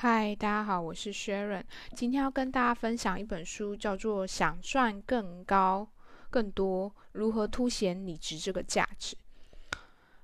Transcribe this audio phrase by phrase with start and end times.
[0.00, 1.64] 嗨，大家好，我是 Sharon。
[1.96, 5.88] 今天要跟大家分享一本书，叫做《想赚更高、
[6.30, 9.16] 更多：如何凸显你值这个价值》。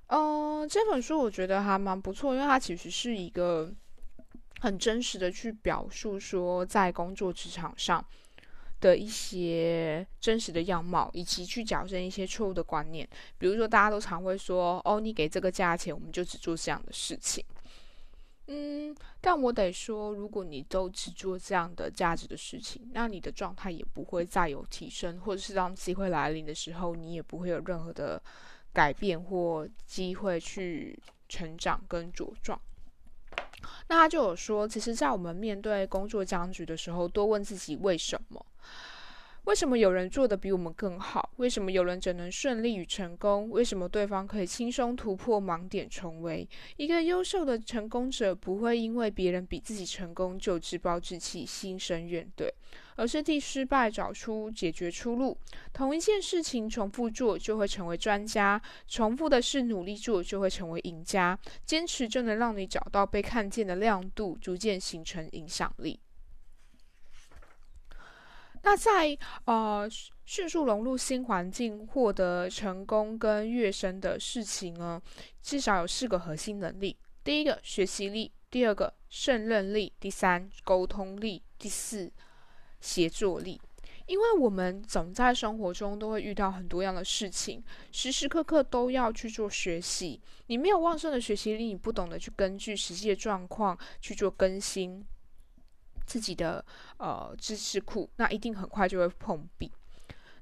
[0.07, 3.69] 嗯，这本书我觉得还蛮不错，因为它其实是一个
[4.61, 8.01] 很真实的去表述说，在工作职场上
[8.79, 13.05] 的一些真实的样貌，以及去矫正一些错误的观念。
[13.37, 17.43] 比如说，大家都常会说：“哦，你给这个价钱，我们就只做这样的事情。”
[18.47, 28.21] 嗯，但我得说，如果你都只做这样的价值的事情，那你的状态也不会再有提升，或者是当机会来临的时候，你也不会有任何的
[28.71, 32.59] 改变或机会去成长跟茁壮。
[33.87, 38.45] 那他就有说，其实，在我们面对工作僵局的时候，多问自己为什么。
[39.45, 41.29] 为什么有人做的比我们更好？
[41.37, 43.47] 为什么有人只能顺利与成功？
[43.51, 46.47] 为什么对方可以轻松突破盲点重围？
[46.77, 52.49] 一个优秀的成功者不会因为别人比自己成功就自暴自弃、心生怨怼，
[52.95, 55.37] 而是替失败找出解决出路。
[55.71, 61.37] 同一件事情重复做就会成为专家，重复的事努力做就会成为赢家。
[61.63, 65.99] 坚持就能让你找到被看见的亮度，逐渐形成影响力。
[68.65, 69.87] 那在呃
[70.25, 74.99] 迅速融入新环境、获得成功跟跃升的事情呢，
[75.43, 82.11] 至少有四个核心能力：第一个学习力，第二个胜任力，第三沟通力，第四
[82.81, 83.61] 协作力。
[84.07, 90.19] 因为我们总在生活中都会遇到很多样的事情，时时刻刻都要去做学习。
[90.47, 95.05] 你没有旺盛的学习力，你不懂得去根据实际的状况去做更新。
[96.05, 96.63] 自己的
[96.97, 99.71] 呃知识库，那一定很快就会碰壁。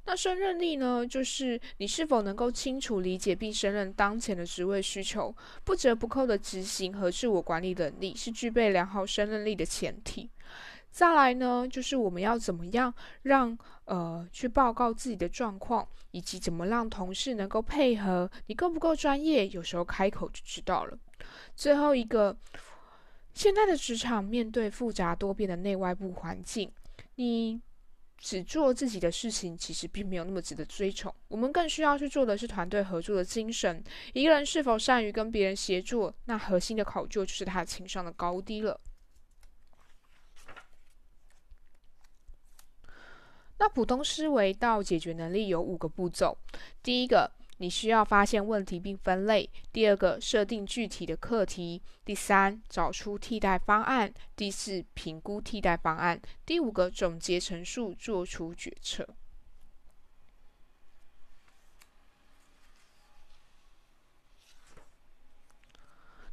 [0.06, 5.34] 那胜任力呢，就是你是否能够清楚理解并胜任当前的职位需求，
[5.64, 10.30] 不折不扣的执行和自我管理能力，是具备良好胜任力的前提。
[10.92, 20.98] 再来呢，就是我们要怎么样让呃去报告自己的状况，以及怎么让同事能够配合，你够不够专业，有时候开口就知道了。
[21.56, 22.36] 最后一个。
[23.34, 26.72] 现在的职场面对复杂多变的内外部环境，
[27.16, 27.60] 你
[28.18, 31.14] 只做自己的事情，其实并没有那么值得追崇。
[31.28, 33.84] 我们更需要去做的是团队合作的精神。
[34.14, 38.80] 一个人是否善于跟别人协作，那核心的考究就是他情商的高低了。
[43.60, 46.38] 那普通思维到解决能力有五个步骤，
[46.82, 47.32] 第一个。
[47.64, 49.50] 你需要发现问题并分类。
[49.72, 51.82] 第二个，设定具体的课题。
[52.04, 54.14] 第三，找出替代方案。
[54.36, 56.22] 第四，评估替代方案。
[56.46, 59.08] 第五个，总结陈述，做出决策。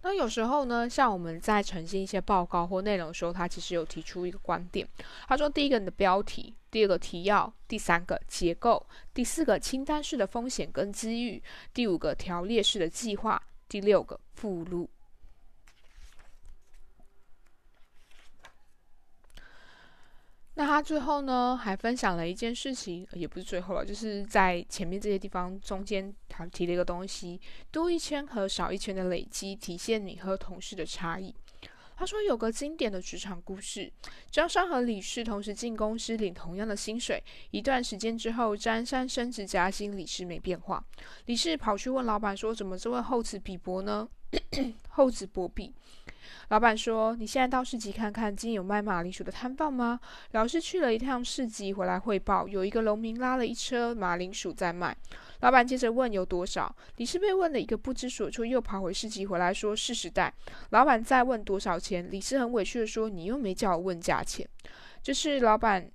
[0.03, 4.85] 那有时候呢，像我们在呈现一些报告或内容的时候，他其实有提出一个观点。
[5.29, 11.43] 他说：第一个，你的标题；第二个，提要；第三个，结构；第四个，清单式的风险跟机遇；
[11.75, 14.89] 第五个，条列式的计划；第六个，附录。
[20.55, 31.35] 那他最后呢，还分享了一件事情，也不是最后了，就是在前面这些地方中间，他提了一个东西：多一圈和少一圈的累积，体现你和同事的差异。
[32.01, 33.93] 他说有个经典的职场故事：
[34.31, 37.23] 张三和李四同时进公司，领同样的薪水。
[37.51, 40.83] 一段时间之后，张三升职加薪，李四没变化。
[41.27, 44.09] 李四跑去问老板说：“怎么这位厚此比薄呢？”
[44.89, 45.73] 厚此薄彼。
[46.49, 49.99] 老板说：“你现在到市集看看，今天有卖马铃薯的摊贩吗？”
[50.33, 54.97] 老师去了一趟市集，回来汇报，有一个农民拉了一车马铃薯在卖。
[55.41, 60.33] 老板接着问有多少，李氏被问了一个不知所措，又跑回市集回来说四十袋。
[60.71, 64.47] 老板再问多少钱，李氏很委屈的说：“你又没叫我问价钱。”
[65.03, 65.91] 就是老板。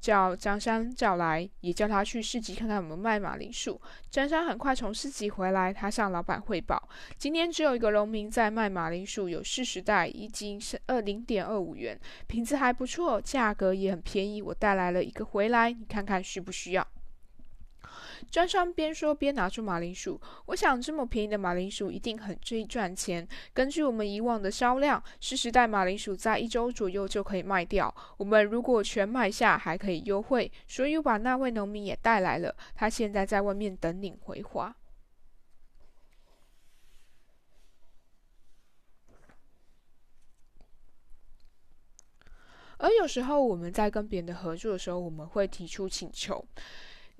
[0.00, 3.80] 叫张三叫来，也叫他去市集看看我们卖马铃薯。
[4.10, 6.88] 张三很快从市集回来，他向老板汇报：
[7.18, 14.40] 今天只有一个农民在卖马铃薯，有四十袋，一斤是二零点二五元，品质还不错，价格也很便宜。
[14.40, 16.86] 我带来了一个回来，你看看需不需要？
[18.30, 23.26] 张三边说边拿出马铃薯，我想这么便宜的马铃薯一定很最赚钱。
[23.52, 27.92] 根据我们以往的销量，四十袋马铃薯在一周左右就可以卖掉。
[28.18, 32.54] 我们如果全买下还可以优惠，所以把那位农民也带来了。
[32.74, 34.76] 他现在在外面等领回话。
[42.82, 46.42] 而有时候我们在跟别人的合作的时候，我们会提出请求。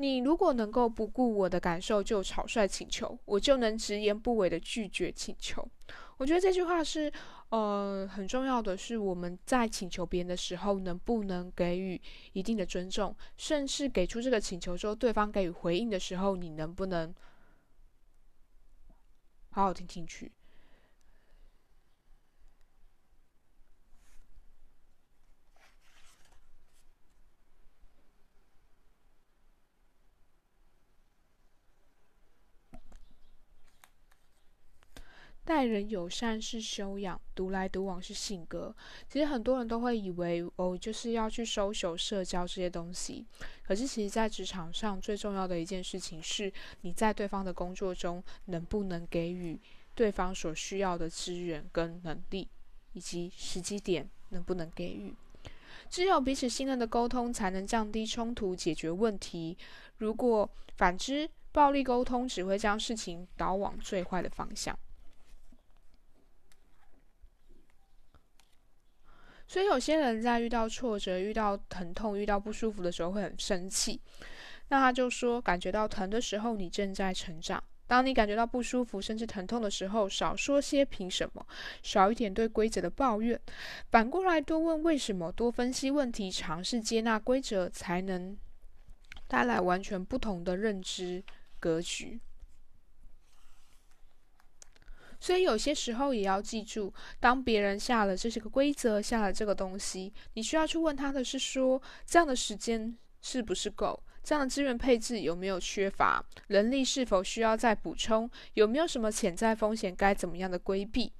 [0.00, 5.68] 你如果能够不顾我的感受就草率请求，我就能直言不讳的拒绝请求。
[6.16, 7.12] 我觉得这句话是，
[7.50, 12.00] 呃，很重要的是我们在请求别人的时候，能不能给予
[12.32, 17.14] 一定的尊重，甚至给出这个请求之后，对方给予回应的时候，你能不能
[19.50, 20.32] 好好听进去？
[35.50, 38.72] 待人友善是修养，独来独往是性格。
[39.08, 43.26] 其实很多人都会以为哦，就是要去收手社交这些东西。
[43.64, 46.52] 可是其实，在职场上最重要的一件事情是，
[46.82, 49.60] 你在对方的工作中能不能给予
[49.92, 52.48] 对方所需要的资源跟能力，
[52.92, 55.12] 以及时机点能不能给予。
[55.88, 59.58] 只有彼此信任的沟通，才能降低冲突，解决问题。
[59.98, 64.78] 如果反之，暴力沟通只会将事情导往最坏的方向。
[69.50, 74.00] 所以有些人在遇到挫折、遇到疼痛、遇到不舒服的时候会很生气。
[74.68, 77.58] 那他就说，感觉到疼的时候，你正在成长；
[77.88, 81.44] 当你感觉到不舒服甚至疼痛的时候，少说些凭什么，
[81.82, 83.40] 少一点对规则的抱怨，
[83.90, 88.38] 反过来多问为什么，多分析问题，尝试接纳规则，才能
[89.26, 91.24] 带来完全不同的认知
[91.58, 92.20] 格局。
[95.20, 104.02] 所以有些时候也要记住，当别人下了这些个规则，下了这个东西，你需要去问他的是说，这样的时间是不是够？
[104.22, 106.24] 这样的资源配置有没有缺乏？
[106.48, 108.30] 人力是否需要再补充？
[108.54, 111.12] 有没有什么潜在风险该怎么样的规避？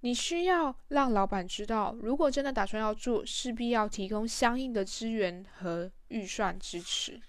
[0.00, 7.20] 你需要让老板知道，如果真的打算要做，势必要提供相应的资源和预算支持。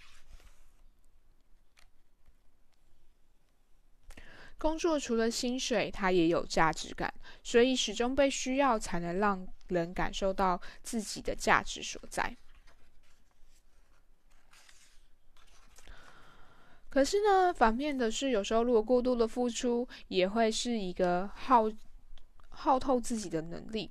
[4.59, 7.11] 工作除了薪水，它也有价值感，
[7.41, 12.35] 所以始终被需要，才能让人感受到自己的价值所在。
[16.89, 21.71] 可是呢，反面的是，有时候如果过度的付出，也会是一个耗
[22.49, 23.89] 耗透自己的能力。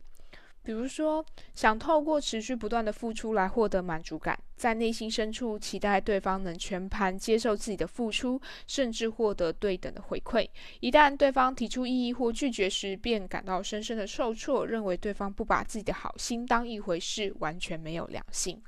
[0.68, 1.24] 比如说，
[1.54, 10.46] 想透过持续不断的付出来获得满足感，在内心深处期待对方能全盘接受自己的付出，甚至获得对等的回馈。
[10.80, 18.62] 一旦对方提出异议或拒绝时，便感到深深的受挫，认为对方不把自己的好心当一回事，完全没有良心。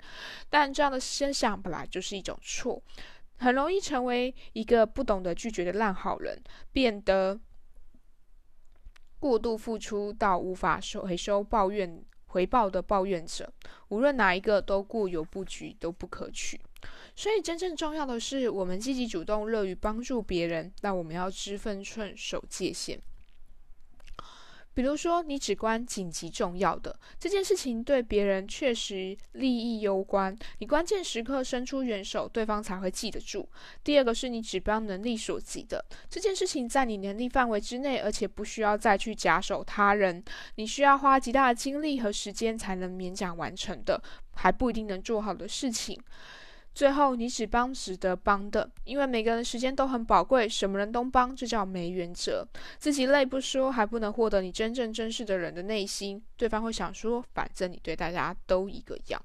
[0.49, 2.82] 但这样的思想本来就是一种错，
[3.37, 6.43] 很容易成为一个不懂得拒绝的烂好人，
[6.73, 7.38] 变得。
[9.20, 13.52] 过度付出到无法收回收抱怨回报的抱怨者，
[13.88, 16.58] 无论哪一个都固有布局，都不可取。
[17.14, 20.72] 所以，真正重要的是，我们积极主动，乐于帮助别人。
[20.81, 22.99] 但我们要知分寸，守界限。
[24.80, 33.46] 比如说，你只关紧急重要的这件事情，对别人确实利益攸关，你关键时刻伸出援手，对方才会记得住。
[33.84, 40.24] 第二个是你指标能力所及的这件事情，在你能力范围之内，而且不需要再去假手他人，
[40.54, 44.02] 你需要花极大的精力和时间才能勉强完成的，
[44.36, 46.00] 还不一定能做好的事情。
[46.75, 52.46] 最后，你只帮值得帮的，因为每个人时间都很宝贵，什么人都帮，这叫没原则。
[52.78, 59.21] 自己累不说，还不能获得你真正珍视的人的内心，对方会想说，反正你对大家都一个样。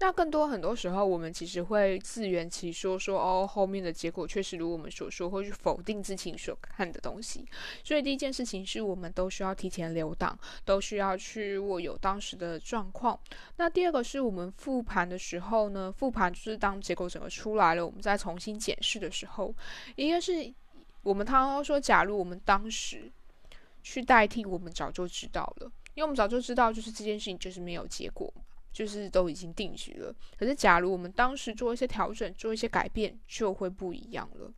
[0.00, 7.46] 那更多很多时候，我们其实会自圆其说，说哦，后面的结果确实如我们所说，会去否定之前所看的东西。
[7.82, 13.18] 所以第一件事情是我们都需要提前留档，都需要去握有当时的状况。
[13.56, 19.54] 那第二个是我们复盘的时候呢，复盘就是当结果整个出来了，我们再重新检视的时候，
[19.94, 20.52] 一个是
[21.02, 23.10] 我们常常说，假如我们当时
[23.82, 28.30] 去代替，我们早就知道了，因为我们早就知道，就是这件事情就是没有结果。
[28.74, 34.52] 就是都已经定局了，可是假如我们当时做一些调整，做一些改变，就会不一样了。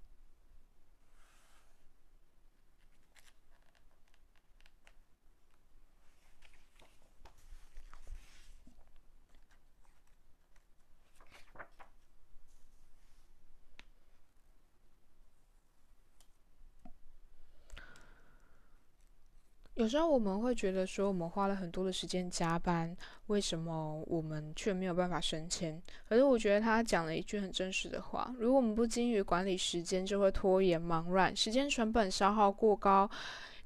[19.77, 25.81] 有时候我们会觉得说，我们花了很多的时间加班，为什么我们却没有办法升迁？
[26.09, 33.09] 可是我觉得他讲了一句很真实的话：如果我们不精于管理时间，就会拖延忙乱，时间成本消耗过高，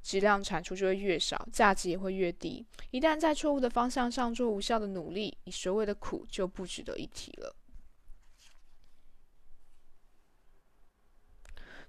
[0.03, 2.67] 质量产出就会越少，价值也会越低。
[2.91, 7.55] 一旦在错误的方向上做无效的努力，你所谓的苦就不值得一提了。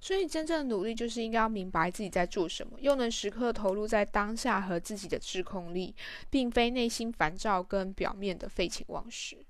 [0.04, 5.96] 所以，真正的努力就是应该要明白自己在做什么，又能时刻投入在当下和自己的自控力，
[6.30, 9.46] 并非内心烦躁跟表面的废寝忘食。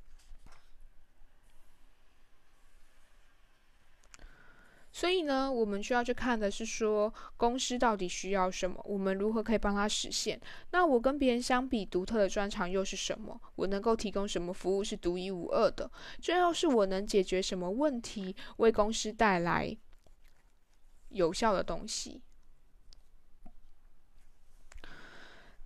[4.92, 10.38] 所以呢，我们需要去看的是说，公司到底需要什么，我们如何可以帮他实现？
[10.72, 13.40] 那我跟别人相比，独特的专长又是什么？
[13.56, 15.90] 我能够提供什么服务是独一无二的？
[16.20, 19.78] 最后是我能解决什么问题，为公司带来？
[21.12, 22.22] 有效的东西。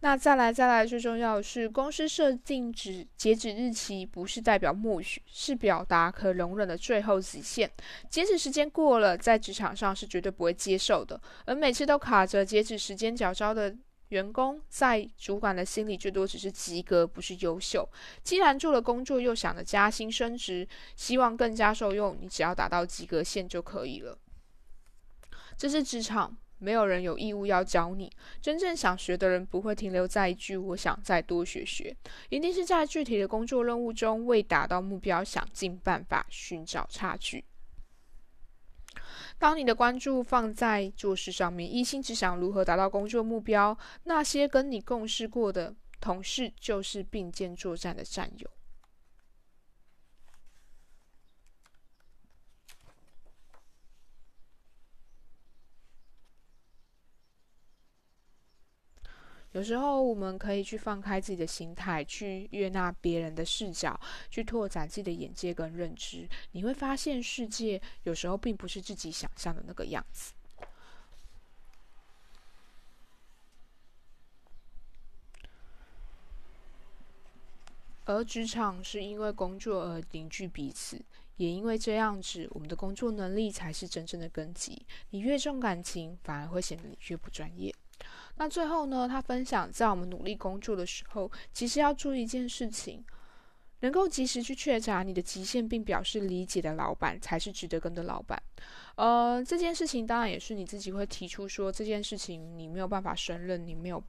[0.02, 7.72] 那再来，再来，最重要的是，公司设定止截止日期，不是代表默许，是表达可容忍的最后极限。
[8.08, 11.20] 截止时间过了，在职场上是绝对不会接受的。
[11.46, 13.76] 而每次都卡着截止时间缴招的
[14.10, 17.90] 员工，在主管的心里，最多只是及格，不是优秀。
[18.22, 24.16] 既然做了工作，又想着加薪升职，希望更加受用，你只要达到及格线就可以了。
[25.58, 28.12] 这是职场，没有人有义务要教你。
[28.42, 31.96] 真正想学的人不会停留在一句“我想再多学学”，
[32.30, 37.44] 一定是在具体的工作任务中，为达到目标，想尽办法寻找差距。
[39.38, 48.50] 当你的关注放在做事上面，一心只想如何达到工作目标，那些跟你共事过的同事，就是并肩作战的战友。
[59.56, 63.98] 有时候我们可以去放开自己的心态，去悦纳别人的视角，
[64.30, 66.28] 去拓展自己的眼界跟认知。
[66.52, 70.34] 你会发现，世界有时候并不是自己想象的那个样子。
[78.04, 81.02] 而职场是因为工作而凝聚彼此，
[81.38, 84.86] 也因为这样子，我们的工作能力才是真正的根基。
[85.12, 87.74] 你越重感情，反而会显得你越不专业。
[88.38, 89.08] 那最后呢？
[89.08, 93.04] 他分享，在我们努力工作的时候，其实要注意一件事情：
[93.80, 98.42] 能够及时去确查你的极限，并表示理解的老板，才是值得跟的老板。
[98.96, 104.04] 呃，这件事情当然也是你自己会提出说，这件事情你没有办法胜任，你没有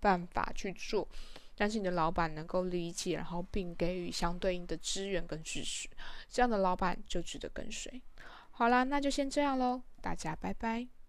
[0.00, 1.06] 办法去做，
[1.56, 5.88] 但是你的老板能够理解，然后并给予相对应的资源跟支持，
[6.28, 8.02] 这样的老板就值得跟随。
[8.50, 11.01] 好啦，那就先这样喽，大家拜拜。